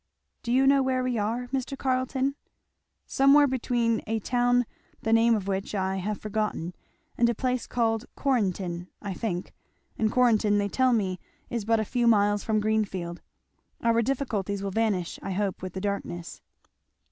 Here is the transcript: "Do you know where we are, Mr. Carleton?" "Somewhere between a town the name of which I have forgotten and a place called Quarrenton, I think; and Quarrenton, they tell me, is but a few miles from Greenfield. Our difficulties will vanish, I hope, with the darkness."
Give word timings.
"Do 0.41 0.51
you 0.51 0.65
know 0.65 0.81
where 0.81 1.03
we 1.03 1.19
are, 1.19 1.45
Mr. 1.49 1.77
Carleton?" 1.77 2.33
"Somewhere 3.05 3.45
between 3.45 4.01
a 4.07 4.17
town 4.19 4.65
the 5.03 5.13
name 5.13 5.35
of 5.35 5.47
which 5.47 5.75
I 5.75 5.97
have 5.97 6.19
forgotten 6.19 6.73
and 7.19 7.29
a 7.29 7.35
place 7.35 7.67
called 7.67 8.07
Quarrenton, 8.15 8.87
I 8.99 9.13
think; 9.13 9.53
and 9.99 10.11
Quarrenton, 10.11 10.57
they 10.57 10.69
tell 10.69 10.91
me, 10.91 11.19
is 11.51 11.65
but 11.65 11.79
a 11.79 11.85
few 11.85 12.07
miles 12.07 12.43
from 12.43 12.59
Greenfield. 12.59 13.21
Our 13.83 14.01
difficulties 14.01 14.63
will 14.63 14.71
vanish, 14.71 15.19
I 15.21 15.33
hope, 15.33 15.61
with 15.61 15.73
the 15.73 15.79
darkness." 15.81 16.41